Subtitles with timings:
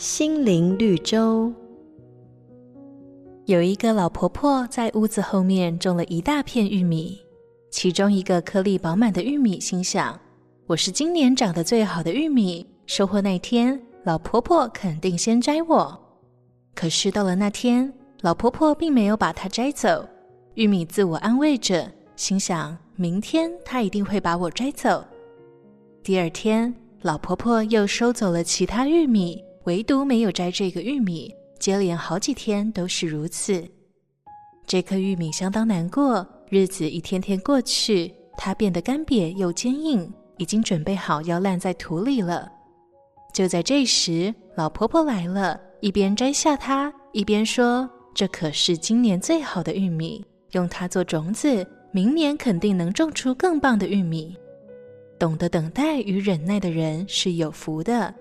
[0.00, 1.52] 心灵绿洲。
[3.44, 7.20] 有一个老婆婆在屋子后面种了一大片玉米，
[7.70, 10.18] 其中一个颗粒饱满的玉米，心想
[10.66, 16.00] ：“我是今年长得最好的玉米，收获那天，老婆婆肯定先摘我。”
[16.74, 17.92] 可是到了那天，
[18.22, 20.08] 老婆婆并没有把它摘走，
[20.54, 21.86] 玉米自我安慰着，
[22.16, 25.04] 心想：“明天她一定会把我摘走。”
[26.02, 29.44] 第二天，老婆婆又收走了其他玉米。
[29.70, 33.64] 唯独没有摘这个玉米，接连好几天都是如此。
[34.66, 42.50] 这颗玉米相当难过，日子一天天过去，它变得干瘪又坚硬，已经准备好要烂在土里了。
[43.32, 54.36] 就在这时，老婆婆来了，一边摘下它，一边说：“这可是今年最好的玉米，用它做种子，明年肯定能种出更棒的玉米。
[55.16, 58.12] 懂得等待与忍耐的人是有福的。”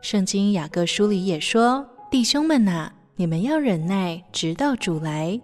[0.00, 5.38] 圣经雅各书里也说：“弟兄们呐，你们要忍耐，直到主来。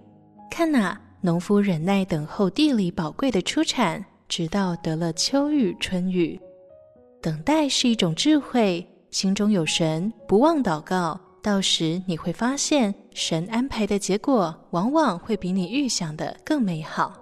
[0.50, 6.38] 看呐，农夫忍耐等候地里宝贵的出产，直到得了秋雨春雨。
[7.20, 17.20] 等待是一种智慧，心中有神，不忘祷告，到时你会发现，神安排的结果往往会比你预想的更美好。”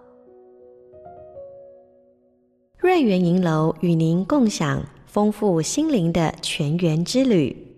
[2.78, 7.71] 瑞园银楼与您共享丰富心灵的全员之旅。